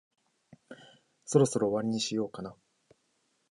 [1.25, 2.55] そろそろ終わりにしようかな。